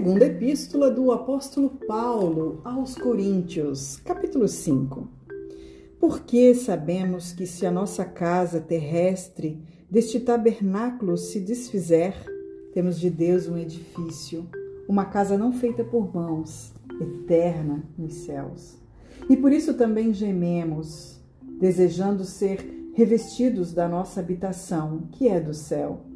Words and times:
Segunda 0.00 0.24
Epístola 0.24 0.90
do 0.90 1.12
Apóstolo 1.12 1.68
Paulo 1.86 2.62
aos 2.64 2.94
Coríntios, 2.94 3.98
capítulo 3.98 4.48
5. 4.48 5.06
Porque 5.98 6.54
sabemos 6.54 7.34
que 7.34 7.46
se 7.46 7.66
a 7.66 7.70
nossa 7.70 8.02
casa 8.02 8.62
terrestre 8.62 9.62
deste 9.90 10.18
tabernáculo 10.18 11.18
se 11.18 11.38
desfizer, 11.38 12.14
temos 12.72 12.98
de 12.98 13.10
Deus 13.10 13.46
um 13.46 13.58
edifício, 13.58 14.48
uma 14.88 15.04
casa 15.04 15.36
não 15.36 15.52
feita 15.52 15.84
por 15.84 16.14
mãos, 16.14 16.72
eterna 16.98 17.84
nos 17.98 18.14
céus. 18.24 18.78
E 19.28 19.36
por 19.36 19.52
isso 19.52 19.74
também 19.74 20.14
gememos, 20.14 21.20
desejando 21.60 22.24
ser 22.24 22.90
revestidos 22.94 23.74
da 23.74 23.86
nossa 23.86 24.20
habitação, 24.20 25.10
que 25.12 25.28
é 25.28 25.38
do 25.38 25.52
céu 25.52 26.06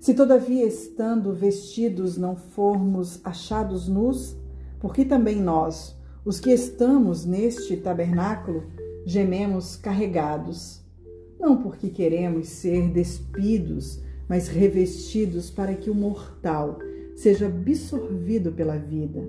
se 0.00 0.14
todavia 0.14 0.64
estando 0.64 1.34
vestidos 1.34 2.16
não 2.16 2.34
formos 2.34 3.20
achados 3.22 3.86
nus, 3.86 4.34
porque 4.80 5.04
também 5.04 5.36
nós, 5.36 5.94
os 6.24 6.40
que 6.40 6.50
estamos 6.50 7.26
neste 7.26 7.76
tabernáculo, 7.76 8.64
gememos 9.04 9.76
carregados, 9.76 10.80
não 11.38 11.58
porque 11.58 11.90
queremos 11.90 12.48
ser 12.48 12.88
despidos, 12.88 14.00
mas 14.26 14.48
revestidos 14.48 15.50
para 15.50 15.74
que 15.74 15.90
o 15.90 15.94
mortal 15.94 16.78
seja 17.14 17.46
absorvido 17.46 18.52
pela 18.52 18.78
vida. 18.78 19.28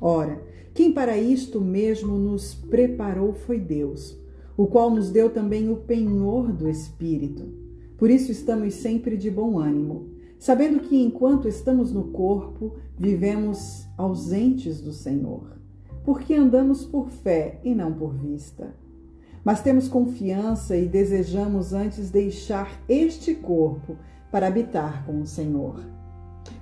Ora, 0.00 0.40
quem 0.72 0.92
para 0.92 1.18
isto 1.18 1.60
mesmo 1.60 2.16
nos 2.16 2.54
preparou 2.54 3.32
foi 3.32 3.58
Deus, 3.58 4.16
o 4.56 4.68
qual 4.68 4.88
nos 4.88 5.10
deu 5.10 5.30
também 5.30 5.68
o 5.68 5.76
penhor 5.76 6.52
do 6.52 6.68
Espírito. 6.68 7.65
Por 7.96 8.10
isso 8.10 8.30
estamos 8.30 8.74
sempre 8.74 9.16
de 9.16 9.30
bom 9.30 9.58
ânimo, 9.58 10.10
sabendo 10.38 10.80
que 10.80 11.02
enquanto 11.02 11.48
estamos 11.48 11.92
no 11.92 12.08
corpo, 12.08 12.76
vivemos 12.98 13.86
ausentes 13.96 14.80
do 14.80 14.92
Senhor, 14.92 15.56
porque 16.04 16.34
andamos 16.34 16.84
por 16.84 17.08
fé 17.08 17.58
e 17.64 17.74
não 17.74 17.92
por 17.92 18.14
vista. 18.14 18.74
Mas 19.42 19.62
temos 19.62 19.88
confiança 19.88 20.76
e 20.76 20.86
desejamos 20.86 21.72
antes 21.72 22.10
deixar 22.10 22.82
este 22.88 23.34
corpo 23.34 23.96
para 24.30 24.48
habitar 24.48 25.06
com 25.06 25.20
o 25.20 25.26
Senhor. 25.26 25.80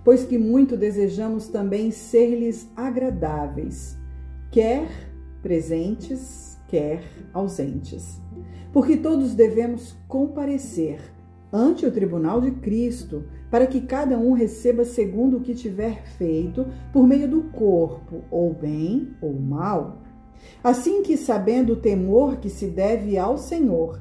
Pois 0.05 0.25
que 0.25 0.39
muito 0.39 0.77
desejamos 0.77 1.49
também 1.49 1.91
ser-lhes 1.91 2.69
agradáveis, 2.77 3.97
quer 4.51 4.87
presentes, 5.43 6.59
quer 6.69 7.03
ausentes. 7.33 8.21
Porque 8.73 8.97
todos 8.97 9.35
devemos 9.35 9.97
comparecer 10.07 11.14
ante 11.55 11.87
o 11.87 11.93
tribunal 11.93 12.41
de 12.41 12.51
Cristo, 12.51 13.23
para 13.49 13.65
que 13.65 13.83
cada 13.83 14.19
um 14.19 14.33
receba 14.33 14.85
segundo 14.85 15.37
o 15.37 15.41
que 15.41 15.55
tiver 15.55 16.05
feito 16.19 16.67
por 16.93 17.07
meio 17.07 17.31
do 17.31 17.43
corpo, 17.45 18.25
ou 18.29 18.53
bem 18.53 19.15
ou 19.23 19.33
mal. 19.33 20.03
Assim 20.65 21.05
que, 21.05 21.17
sabendo 21.17 21.75
o 21.75 21.81
temor 21.81 22.39
que 22.39 22.51
se 22.51 22.67
deve 22.67 23.17
ao 23.17 23.39
Senhor, 23.39 24.01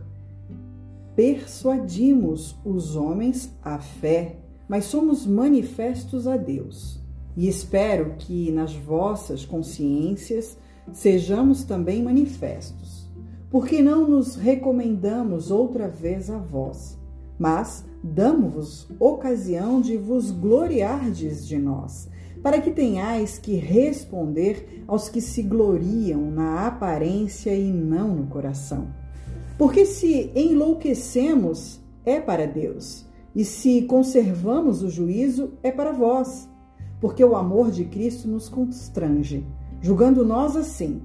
persuadimos 1.15 2.57
os 2.65 2.95
homens 2.95 3.55
à 3.61 3.77
fé, 3.77 4.37
mas 4.67 4.85
somos 4.85 5.27
manifestos 5.27 6.25
a 6.25 6.35
Deus. 6.35 6.99
E 7.37 7.47
espero 7.47 8.15
que 8.17 8.51
nas 8.51 8.73
vossas 8.73 9.45
consciências 9.45 10.57
sejamos 10.91 11.63
também 11.63 12.01
manifestos, 12.01 13.07
porque 13.51 13.79
não 13.79 14.07
nos 14.07 14.35
recomendamos 14.35 15.51
outra 15.51 15.87
vez 15.87 16.31
a 16.31 16.37
vós 16.39 17.02
mas 17.37 17.85
damos-vos 18.03 18.87
ocasião 18.99 19.81
de 19.81 19.97
vos 19.97 20.31
gloriardes 20.31 21.47
de 21.47 21.57
nós, 21.57 22.09
para 22.41 22.59
que 22.59 22.71
tenhais 22.71 23.37
que 23.37 23.55
responder 23.55 24.83
aos 24.87 25.07
que 25.07 25.21
se 25.21 25.41
gloriam 25.41 26.29
na 26.29 26.67
aparência 26.67 27.55
e 27.55 27.71
não 27.71 28.13
no 28.15 28.27
coração. 28.27 28.87
Porque 29.57 29.85
se 29.85 30.31
enlouquecemos, 30.35 31.79
é 32.05 32.19
para 32.19 32.45
Deus, 32.45 33.05
e 33.35 33.45
se 33.45 33.83
conservamos 33.83 34.83
o 34.83 34.89
juízo, 34.89 35.53
é 35.63 35.71
para 35.71 35.91
vós, 35.91 36.49
porque 36.99 37.23
o 37.23 37.35
amor 37.35 37.71
de 37.71 37.85
Cristo 37.85 38.27
nos 38.27 38.49
constrange, 38.49 39.45
julgando 39.81 40.25
nós 40.25 40.55
assim, 40.55 41.01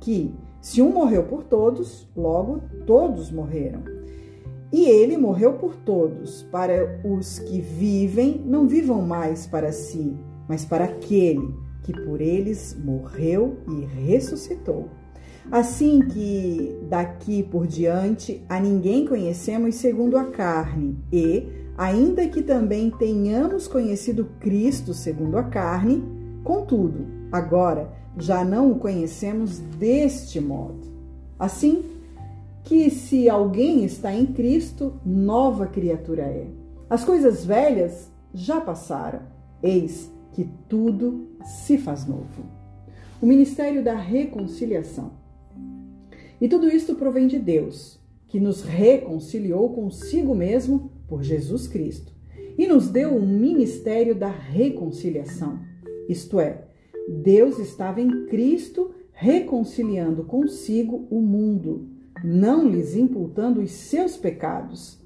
que 0.00 0.34
se 0.60 0.82
um 0.82 0.92
morreu 0.92 1.24
por 1.24 1.44
todos, 1.44 2.08
logo 2.16 2.60
todos 2.86 3.30
morreram. 3.30 3.97
E 4.70 4.84
ele 4.84 5.16
morreu 5.16 5.54
por 5.54 5.76
todos, 5.76 6.42
para 6.44 7.00
os 7.02 7.38
que 7.38 7.60
vivem 7.60 8.42
não 8.44 8.68
vivam 8.68 9.00
mais 9.00 9.46
para 9.46 9.72
si, 9.72 10.14
mas 10.46 10.64
para 10.64 10.84
aquele 10.84 11.54
que 11.82 11.92
por 12.04 12.20
eles 12.20 12.76
morreu 12.84 13.56
e 13.66 13.84
ressuscitou. 13.84 14.90
Assim 15.50 16.00
que 16.00 16.78
daqui 16.90 17.42
por 17.42 17.66
diante 17.66 18.44
a 18.46 18.60
ninguém 18.60 19.06
conhecemos 19.06 19.76
segundo 19.76 20.18
a 20.18 20.24
carne, 20.24 20.98
e, 21.10 21.48
ainda 21.78 22.28
que 22.28 22.42
também 22.42 22.90
tenhamos 22.90 23.66
conhecido 23.66 24.28
Cristo 24.38 24.92
segundo 24.92 25.38
a 25.38 25.44
carne, 25.44 26.04
contudo, 26.44 27.06
agora 27.32 27.90
já 28.18 28.44
não 28.44 28.70
o 28.70 28.78
conhecemos 28.78 29.58
deste 29.58 30.38
modo. 30.38 30.86
Assim, 31.38 31.82
que 32.64 32.90
se 32.90 33.28
alguém 33.28 33.84
está 33.84 34.14
em 34.14 34.26
Cristo, 34.26 35.00
nova 35.04 35.66
criatura 35.66 36.22
é. 36.22 36.46
As 36.90 37.04
coisas 37.04 37.44
velhas 37.44 38.10
já 38.32 38.60
passaram, 38.60 39.20
eis 39.62 40.10
que 40.32 40.48
tudo 40.68 41.28
se 41.42 41.78
faz 41.78 42.06
novo. 42.06 42.44
O 43.20 43.26
ministério 43.26 43.82
da 43.82 43.94
reconciliação. 43.94 45.12
E 46.40 46.48
tudo 46.48 46.68
isto 46.68 46.94
provém 46.94 47.26
de 47.26 47.38
Deus, 47.38 47.98
que 48.28 48.38
nos 48.38 48.62
reconciliou 48.62 49.70
consigo 49.70 50.34
mesmo 50.34 50.92
por 51.08 51.22
Jesus 51.22 51.66
Cristo 51.66 52.12
e 52.56 52.66
nos 52.66 52.88
deu 52.88 53.14
o 53.14 53.18
um 53.18 53.26
ministério 53.26 54.14
da 54.14 54.28
reconciliação. 54.28 55.60
Isto 56.08 56.40
é, 56.40 56.64
Deus 57.08 57.58
estava 57.58 58.00
em 58.00 58.26
Cristo 58.26 58.90
reconciliando 59.12 60.24
consigo 60.24 61.06
o 61.10 61.20
mundo 61.20 61.88
não 62.24 62.68
lhes 62.68 62.94
imputando 62.96 63.60
os 63.60 63.70
seus 63.70 64.16
pecados, 64.16 64.98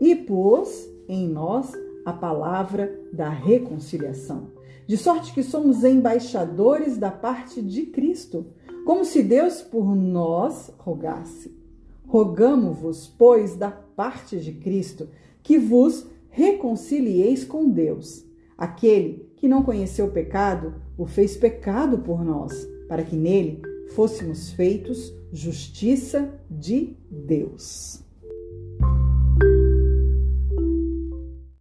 e 0.00 0.14
pôs 0.16 0.88
em 1.08 1.28
nós 1.28 1.72
a 2.04 2.12
palavra 2.12 2.92
da 3.12 3.28
reconciliação, 3.28 4.48
de 4.86 4.96
sorte 4.96 5.32
que 5.32 5.42
somos 5.42 5.84
embaixadores 5.84 6.98
da 6.98 7.10
parte 7.10 7.62
de 7.62 7.86
Cristo, 7.86 8.46
como 8.84 9.04
se 9.04 9.22
Deus 9.22 9.62
por 9.62 9.94
nós 9.94 10.72
rogasse. 10.78 11.56
Rogamo-vos, 12.06 13.06
pois, 13.06 13.54
da 13.54 13.70
parte 13.70 14.38
de 14.38 14.52
Cristo, 14.52 15.08
que 15.42 15.56
vos 15.56 16.06
reconcilieis 16.28 17.44
com 17.44 17.70
Deus. 17.70 18.24
Aquele 18.58 19.30
que 19.36 19.48
não 19.48 19.62
conheceu 19.62 20.08
pecado, 20.08 20.74
o 20.98 21.06
fez 21.06 21.36
pecado 21.36 21.98
por 21.98 22.24
nós, 22.24 22.66
para 22.88 23.02
que 23.02 23.16
nele 23.16 23.62
fôssemos 23.90 24.50
feitos 24.50 25.12
justiça 25.32 26.32
de 26.50 26.96
Deus. 27.10 28.02